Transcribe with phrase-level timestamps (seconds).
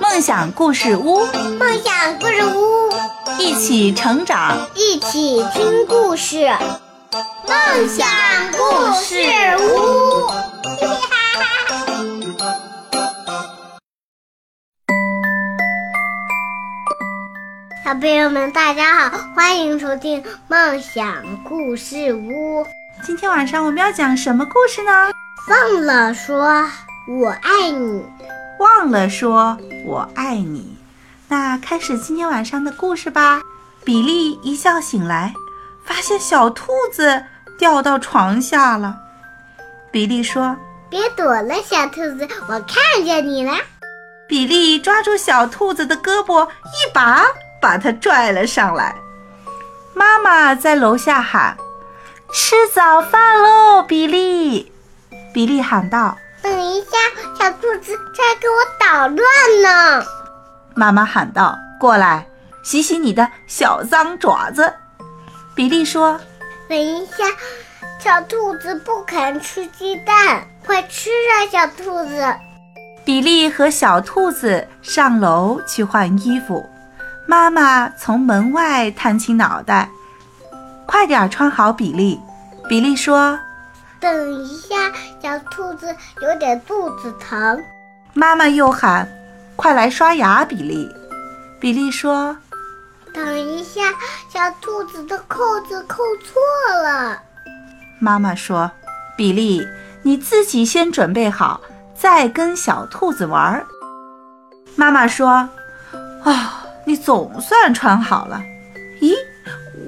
[0.00, 1.26] 梦想故事屋，
[1.58, 2.88] 梦想故事屋，
[3.40, 6.48] 一起成长，一起听故事。
[7.46, 8.06] 梦想
[8.52, 9.16] 故事
[9.58, 10.30] 屋，
[17.84, 22.64] 小朋友们，大家好，欢迎收听梦想故事屋。
[23.02, 25.10] 今天晚上我们要讲什么故事呢？
[25.48, 26.64] 忘了说
[27.08, 28.04] 我爱你，
[28.58, 30.76] 忘了说我爱你。
[31.28, 33.40] 那开始今天晚上的故事吧。
[33.84, 35.32] 比利一觉醒来，
[35.84, 37.24] 发现小兔子
[37.58, 38.96] 掉到床下了。
[39.90, 40.56] 比利说
[40.90, 43.52] ：“别躲了，小兔子，我看见你了。”
[44.28, 47.24] 比利抓住小兔子的胳膊，一把
[47.62, 48.94] 把它拽了上来。
[49.94, 51.56] 妈妈在楼下喊
[52.30, 54.70] ：“吃早饭喽，比利！”
[55.32, 56.88] 比利喊道：“等一下，
[57.38, 59.18] 小兔子在给我捣乱
[59.62, 60.04] 呢。”
[60.74, 62.26] 妈妈喊道：“过来，
[62.62, 64.72] 洗洗你的小脏爪子。”
[65.54, 66.20] 比利说
[66.68, 67.24] ：“等一下，
[67.98, 72.34] 小兔子不肯吃鸡蛋，快吃啊，小兔子！”
[73.04, 76.64] 比利和小兔子上楼去换衣服，
[77.26, 79.88] 妈妈从门外探起脑袋
[80.86, 82.20] ：“快点穿好，比利！”
[82.68, 83.38] 比利说。
[84.00, 87.62] 等一下，小兔子有点肚子疼。
[88.14, 89.08] 妈妈又喊
[89.56, 90.88] ：“快来刷牙，比利！”
[91.60, 92.36] 比利说
[93.12, 93.80] ：“等一下，
[94.32, 96.40] 小兔子的扣子扣错
[96.82, 97.20] 了。”
[98.00, 98.70] 妈妈说
[99.16, 99.66] ：“比利，
[100.02, 101.60] 你自己先准备好，
[101.94, 103.64] 再跟小兔子玩。”
[104.76, 105.48] 妈妈说
[106.22, 108.40] ：“啊，你总算穿好了。
[109.00, 109.12] 咦，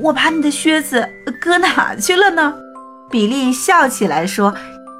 [0.00, 1.08] 我把你的靴子
[1.40, 2.52] 搁哪去了呢？”
[3.10, 4.54] 比利笑起来说：“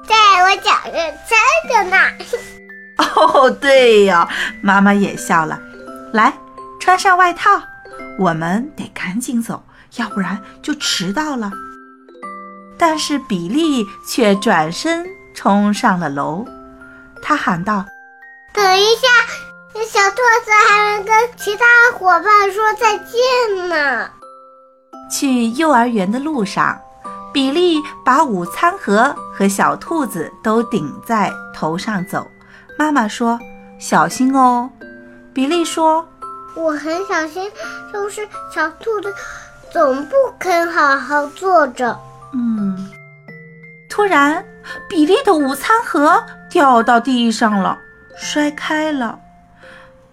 [0.08, 1.96] 在我脚上站着呢。
[2.98, 4.28] ”哦，对呀，
[4.60, 5.58] 妈妈也笑了。
[6.12, 6.32] 来，
[6.80, 7.62] 穿上外套，
[8.18, 9.62] 我们得赶紧走，
[9.96, 11.50] 要不然就迟到了。
[12.76, 16.44] 但是比利却转身冲上了楼，
[17.22, 17.84] 他喊道
[18.52, 19.08] ：“等一下，
[19.86, 21.64] 小兔子还没跟其他
[21.96, 24.10] 伙伴说再见呢。”
[25.10, 26.80] 去幼儿园的路上。
[27.32, 32.26] 比利把午餐盒和小兔子都顶在头上走。
[32.78, 33.38] 妈妈说
[33.78, 34.68] ：“小心哦。”
[35.32, 36.06] 比利说
[36.56, 37.50] ：“我很小心，
[37.92, 39.14] 就是小兔子
[39.72, 41.98] 总不肯好好坐着。”
[42.34, 42.90] 嗯。
[43.88, 44.44] 突然，
[44.88, 47.78] 比利的午餐盒掉到地上了，
[48.16, 49.18] 摔开了。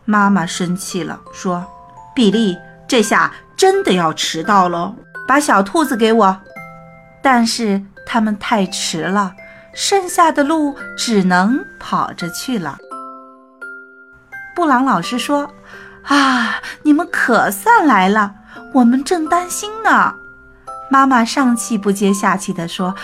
[0.06, 1.66] 妈妈生气了，说
[2.14, 2.58] ：“比利，
[2.88, 4.96] 这下真的要迟到喽。
[5.28, 6.38] 把小兔子给我。”
[7.22, 9.34] 但是他们太迟了，
[9.74, 12.78] 剩下的路只能跑着去了。
[14.56, 15.52] 布朗老师说
[16.08, 18.34] ：“啊，你们可算来了，
[18.74, 20.16] 我们正担心呢。”
[20.90, 22.96] 妈妈上气不接下气地说：“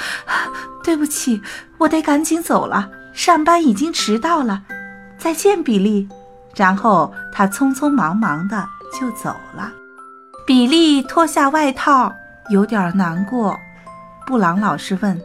[0.84, 1.42] 对不起，
[1.78, 4.64] 我得赶紧走了，上班已经迟到了。
[5.18, 6.08] 再见，比利。”
[6.56, 8.68] 然后他匆匆忙忙的
[9.00, 9.72] 就走了。
[10.46, 12.14] 比利脱下外套，
[12.50, 13.58] 有点难过。
[14.26, 15.20] 布朗老师问：“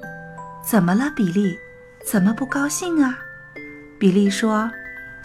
[0.64, 1.56] 怎么了，比利？
[2.04, 3.16] 怎么不高兴啊？”
[3.98, 4.68] 比利说：“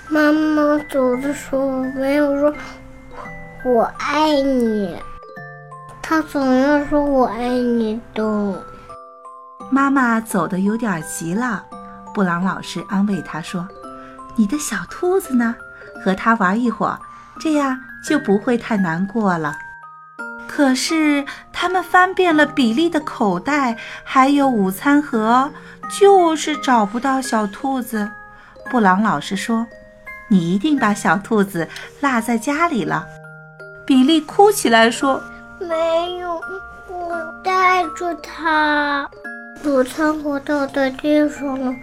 [0.09, 2.53] 妈妈走的时候没有说
[3.65, 4.95] ‘我爱你’，
[6.03, 8.63] 她总要说我爱你的。”
[9.71, 11.65] 妈妈走的有点急了。
[12.13, 13.67] 布朗老师安慰他说
[14.37, 15.55] ：“你的小兔子呢？
[16.05, 16.99] 和它玩一会儿，
[17.39, 19.55] 这样就不会太难过了。”
[20.47, 25.51] 可是他们翻遍了比利的口袋，还有午餐盒，
[25.99, 28.09] 就是找不到小兔子。
[28.69, 29.65] 布朗老师说
[30.29, 31.67] ：“你一定把小兔子
[32.01, 33.05] 落在家里了。”
[33.85, 35.21] 比利哭起来说
[35.59, 36.39] ：“没有，
[36.87, 39.09] 我带着它。
[39.65, 41.73] 午餐盒掉在地上了，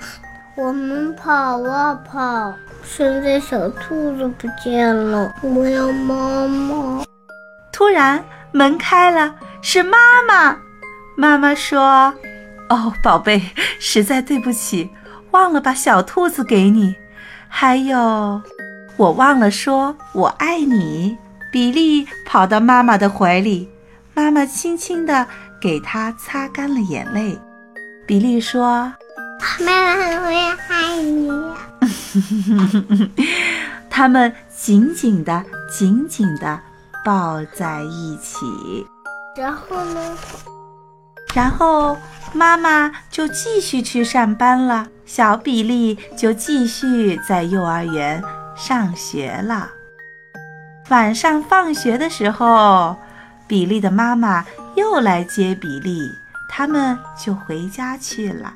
[0.56, 2.52] 我们跑啊跑，
[2.84, 7.02] 现在小兔子不见了，我要妈妈。”
[7.80, 8.22] 突然。
[8.52, 9.96] 门开了，是妈
[10.28, 10.58] 妈。
[11.16, 12.12] 妈妈说
[12.68, 13.40] ：“哦，宝贝，
[13.78, 14.90] 实在对不起，
[15.30, 16.94] 忘了把小兔子给你。
[17.48, 18.42] 还有，
[18.98, 21.16] 我忘了说我爱你。”
[21.50, 23.70] 比利跑到妈妈的怀里，
[24.12, 25.26] 妈妈轻轻地
[25.58, 27.38] 给他擦干了眼泪。
[28.04, 28.92] 比利说
[29.64, 30.38] ：“妈妈，我也
[30.68, 31.30] 爱你。
[33.88, 36.60] ”他们紧紧的，紧紧的。
[37.04, 38.86] 抱在一起，
[39.36, 40.16] 然后呢？
[41.34, 41.96] 然后
[42.32, 44.88] 妈妈就继续去上班了。
[45.06, 48.22] 小比利就继续在幼儿园
[48.54, 49.70] 上学了。
[50.88, 52.96] 晚上放学的时候，
[53.48, 54.44] 比利的妈妈
[54.76, 56.12] 又来接比利，
[56.48, 58.54] 他们就回家去了。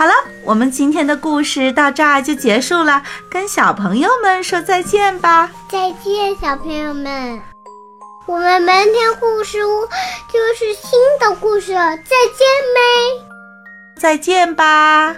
[0.00, 0.14] 好了，
[0.46, 5.50] 我们今天的故事到这儿就结束了，跟小朋友们说再见吧。
[5.68, 7.38] 再见，小朋友们。
[8.24, 9.84] 我们明天故事屋
[10.32, 14.00] 就是新的故事了，再见没？
[14.00, 15.14] 再见吧。